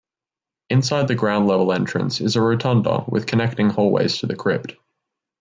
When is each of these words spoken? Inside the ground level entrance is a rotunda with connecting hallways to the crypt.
Inside 0.71 1.07
the 1.07 1.13
ground 1.13 1.45
level 1.47 1.71
entrance 1.71 2.21
is 2.21 2.35
a 2.35 2.41
rotunda 2.41 3.05
with 3.07 3.27
connecting 3.27 3.69
hallways 3.69 4.17
to 4.17 4.25
the 4.25 4.35
crypt. 4.35 4.73